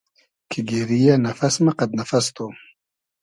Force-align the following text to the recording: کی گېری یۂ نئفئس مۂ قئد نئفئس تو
کی 0.49 0.59
گېری 0.69 0.99
یۂ 1.05 1.15
نئفئس 1.23 1.55
مۂ 1.63 1.71
قئد 1.77 1.91
نئفئس 1.99 2.25
تو 2.35 2.45